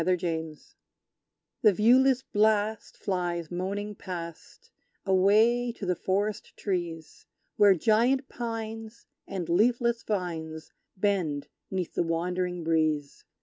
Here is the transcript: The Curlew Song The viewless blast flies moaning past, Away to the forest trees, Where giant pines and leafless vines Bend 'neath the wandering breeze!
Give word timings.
The 0.03 0.17
Curlew 0.17 0.55
Song 0.55 0.73
The 1.61 1.73
viewless 1.73 2.23
blast 2.23 2.97
flies 2.97 3.51
moaning 3.51 3.93
past, 3.93 4.71
Away 5.05 5.71
to 5.73 5.85
the 5.85 5.95
forest 5.95 6.57
trees, 6.57 7.27
Where 7.57 7.75
giant 7.75 8.27
pines 8.27 9.05
and 9.27 9.47
leafless 9.47 10.01
vines 10.01 10.71
Bend 10.97 11.49
'neath 11.69 11.93
the 11.93 12.01
wandering 12.01 12.63
breeze! 12.63 13.25